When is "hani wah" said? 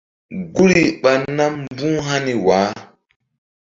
2.07-2.69